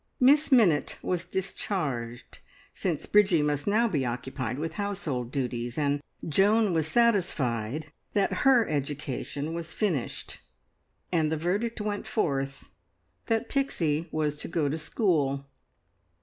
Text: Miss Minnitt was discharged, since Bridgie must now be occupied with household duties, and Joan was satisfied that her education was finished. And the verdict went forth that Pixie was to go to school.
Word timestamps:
Miss 0.19 0.49
Minnitt 0.51 0.97
was 1.03 1.25
discharged, 1.25 2.39
since 2.73 3.05
Bridgie 3.05 3.43
must 3.43 3.67
now 3.67 3.87
be 3.87 4.03
occupied 4.03 4.57
with 4.57 4.73
household 4.73 5.31
duties, 5.31 5.77
and 5.77 6.01
Joan 6.27 6.73
was 6.73 6.87
satisfied 6.87 7.91
that 8.13 8.37
her 8.41 8.67
education 8.67 9.53
was 9.53 9.73
finished. 9.73 10.39
And 11.11 11.31
the 11.31 11.37
verdict 11.37 11.81
went 11.81 12.07
forth 12.07 12.63
that 13.27 13.47
Pixie 13.47 14.09
was 14.11 14.37
to 14.37 14.47
go 14.47 14.67
to 14.69 14.77
school. 14.79 15.45